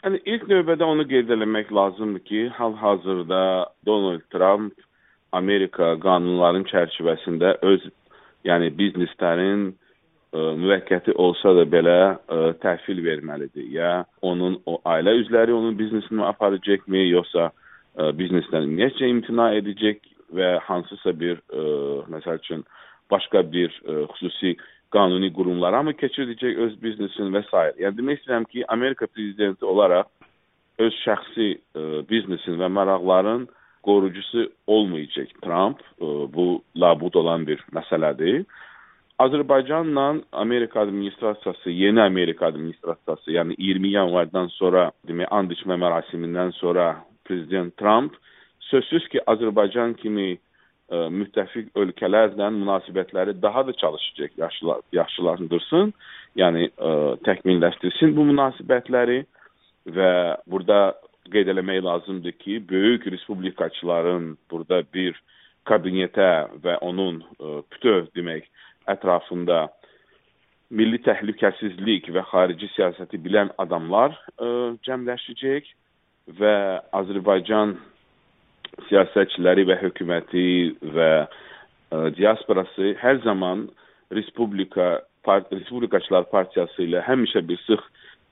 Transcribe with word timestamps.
Yəni 0.00 0.20
ilk 0.32 0.46
növbədə 0.48 0.86
onu 0.88 1.04
qeyd 1.08 1.28
etmək 1.34 1.68
lazımdır 1.76 2.22
ki, 2.24 2.46
hal-hazırda 2.56 3.40
Donald 3.86 4.22
Trump 4.32 4.72
Amerika 5.36 5.92
qanunların 6.00 6.64
çərçivəsində 6.70 7.58
öz 7.68 7.84
yəni 8.48 8.70
bizneslərin 8.78 9.66
ə, 9.68 9.74
müvəqqəti 10.62 11.12
olsa 11.20 11.52
da 11.58 11.66
belə 11.68 11.98
ə, 12.00 12.38
təhvil 12.64 13.04
verməlidir. 13.04 13.66
Ya 13.76 13.92
onun 14.24 14.56
o 14.64 14.78
ailə 14.88 15.18
üzvləri 15.20 15.52
onun 15.52 15.76
biznesini 15.78 16.24
aparacaqmı, 16.30 17.04
yoxsa 17.10 17.50
ə, 17.50 18.10
biznesdən 18.16 18.70
ümumiyyətcə 18.70 19.12
imtina 19.12 19.50
edəcək 19.60 20.00
və 20.32 20.54
hansısa 20.64 21.12
bir 21.20 21.44
ə, 21.52 21.66
məsəl 22.16 22.40
üçün 22.40 22.64
başqa 23.12 23.44
bir 23.52 23.76
ə, 23.84 24.06
xüsusi 24.16 24.56
qanuni 24.94 25.30
qurumlara 25.34 25.82
mı 25.86 25.94
keçirdəcək 25.98 26.58
öz 26.66 26.74
biznesini 26.82 27.34
və 27.36 27.44
s. 27.46 27.64
Yəni 27.82 27.98
demək 27.98 28.20
istəyirəm 28.20 28.46
ki, 28.50 28.64
Amerika 28.68 29.06
prezidenti 29.06 29.64
olaraq 29.64 30.10
öz 30.80 30.96
şəxsi 31.04 31.48
ə, 31.56 31.84
biznesin 32.10 32.58
və 32.60 32.70
maraqların 32.72 33.46
qorucusu 33.86 34.48
olmayacaq 34.66 35.36
Trump. 35.44 35.84
Ə, 36.00 36.10
bu 36.34 36.48
labud 36.76 37.14
olan 37.22 37.46
bir 37.46 37.62
məsələdir. 37.76 38.44
Azərbaycanla 39.20 40.22
Amerika 40.32 40.80
administrasiyası, 40.80 41.70
yeni 41.70 42.00
Amerika 42.00 42.46
administrasiyası, 42.46 43.34
yəni 43.34 43.54
20 43.58 43.90
yanvardan 43.92 44.48
sonra, 44.54 44.86
demək, 45.08 45.28
and 45.36 45.52
içmə 45.52 45.76
mərasimindən 45.76 46.54
sonra 46.56 46.94
prezident 47.28 47.76
Trump 47.76 48.16
sözsüz 48.70 49.08
ki, 49.12 49.20
Azərbaycan 49.28 49.92
kimi 50.00 50.38
müttəfiq 50.90 51.70
ölkələrlə 51.78 52.48
münasibətləri 52.54 53.36
daha 53.42 53.66
da 53.66 53.72
çalışacaq, 53.72 54.32
yaxşılar, 54.38 54.80
yaxşılaşdırsın, 54.92 55.92
yəni 56.40 56.70
ə, 56.70 56.94
təkmilləşdirsin 57.26 58.14
bu 58.16 58.26
münasibətləri 58.32 59.20
və 59.94 60.12
burada 60.50 60.96
qeyd 61.30 61.52
eləmək 61.54 61.84
lazımdır 61.86 62.38
ki, 62.42 62.62
böyük 62.70 63.06
respublikaçıların 63.14 64.32
burada 64.50 64.82
bir 64.94 65.18
kabinetə 65.68 66.48
və 66.64 66.78
onun 66.82 67.22
ə, 67.22 67.60
bütöv 67.70 68.10
demək 68.16 68.48
ətrafında 68.90 69.68
milli 70.70 70.98
təhlükəsizlik 71.06 72.10
və 72.14 72.26
xarici 72.32 72.66
siyasəti 72.74 73.18
bilən 73.22 73.54
adamlar 73.62 74.16
ə, 74.38 74.74
cəmləşəcək 74.86 75.70
və 76.40 76.54
Azərbaycan 76.98 77.78
siyasətçiləri 78.90 79.66
və 79.68 79.78
hökuməti 79.80 80.46
və 80.96 81.10
ə, 81.24 82.10
diasporası 82.16 82.94
hər 83.00 83.22
zaman 83.24 83.68
Respublika 84.10 85.00
part 85.24 85.50
Respublikaçılar 85.52 86.26
Partiyası 86.32 86.86
ilə 86.88 87.02
həmişə 87.06 87.44
bir 87.46 87.60
sıx 87.66 87.82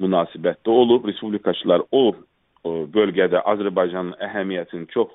münasibətdə 0.00 0.72
olub. 0.72 1.06
Respublikaçılar 1.08 1.84
o, 1.92 2.04
o 2.64 2.72
bölgədə 2.92 3.42
Azərbaycanın 3.44 4.16
əhəmiyyətini 4.28 4.88
çox 4.94 5.12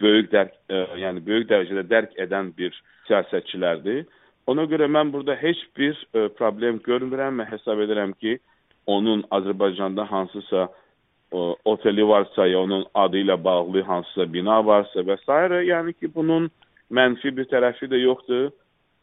böyük 0.00 0.30
dərk, 0.32 0.54
ə, 0.70 0.84
yəni 1.02 1.24
böyük 1.26 1.48
dərəcədə 1.50 1.86
dərk 1.90 2.18
edən 2.22 2.52
bir 2.56 2.74
siyasətçilərdir. 3.08 4.04
Ona 4.46 4.66
görə 4.70 4.86
mən 4.86 5.10
burada 5.10 5.34
heç 5.40 5.62
bir 5.78 5.96
ə, 6.14 6.28
problem 6.38 6.78
görmürəm 6.86 7.42
və 7.42 7.48
hesab 7.50 7.82
edirəm 7.82 8.14
ki, 8.20 8.38
onun 8.86 9.24
Azərbaycanda 9.34 10.04
hansısa 10.06 10.68
oteli 11.64 12.08
varsa 12.08 12.46
ya 12.46 12.60
onun 12.60 12.86
adı 12.94 13.16
ilə 13.16 13.44
bağlı 13.44 13.82
hansısa 13.82 14.32
bina 14.32 14.66
varsa 14.66 15.00
və 15.00 15.16
s. 15.18 15.32
yəni 15.66 15.92
ki, 15.92 16.14
bunun 16.14 16.50
mənfi 16.90 17.36
bir 17.36 17.48
tərəfi 17.50 17.90
də 17.90 17.98
yoxdur. 18.04 18.52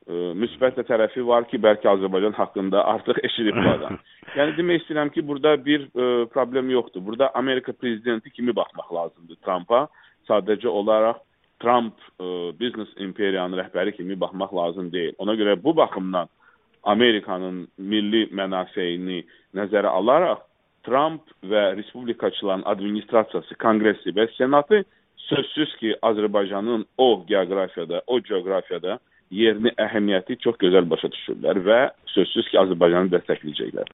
Ə, 0.03 0.33
müsbət 0.35 0.79
də 0.79 0.83
tərəfi 0.87 1.23
var 1.25 1.47
ki, 1.47 1.57
bəlkə 1.57 1.87
Azərbaycan 1.87 2.35
haqqında 2.35 2.83
artıq 2.85 3.19
eşidib 3.23 3.55
bu 3.55 3.69
adam. 3.69 3.99
yəni 4.37 4.55
demək 4.57 4.81
istəyirəm 4.81 5.11
ki, 5.15 5.27
burada 5.27 5.55
bir 5.65 5.85
ə, 5.87 6.25
problem 6.31 6.69
yoxdur. 6.69 7.05
Burada 7.05 7.31
Amerika 7.35 7.73
prezidenti 7.73 8.31
kimi 8.31 8.55
baxmaq 8.55 8.93
lazımdır 8.93 9.39
Trumpa. 9.45 9.87
Sadəcə 10.29 10.67
olaraq 10.67 11.19
Trump 11.59 11.99
ə, 12.19 12.51
biznes 12.59 12.91
imperiyanın 12.97 13.59
rəhbəri 13.59 13.95
kimi 13.95 14.19
baxmaq 14.19 14.55
lazım 14.55 14.91
deyil. 14.91 15.15
Ona 15.17 15.35
görə 15.39 15.55
bu 15.63 15.75
baxımdan 15.75 16.31
Amerikanın 16.83 17.67
milli 17.77 18.27
mənafeyini 18.35 19.23
nəzərə 19.55 19.87
alaraq 19.87 20.43
Trump 20.83 21.31
və 21.47 21.63
respublikaçıların 21.77 22.65
administrasiyası, 22.69 23.55
konqresi 23.63 24.13
və 24.15 24.27
senatı 24.37 24.83
sözsüz 25.29 25.75
ki, 25.79 25.95
Azərbaycanın 26.01 26.85
o 26.97 27.25
geoqrafiyada, 27.27 28.01
o 28.07 28.19
coğrafiyada 28.21 28.99
yerini, 29.31 29.73
əhəmiyyəti 29.79 30.37
çox 30.43 30.59
gözəl 30.61 30.89
başa 30.89 31.09
düşürlər 31.15 31.61
və 31.67 31.79
sözsüz 32.15 32.51
ki, 32.51 32.59
Azərbaycanı 32.63 33.13
dəstəkləyəcəklər. 33.15 33.91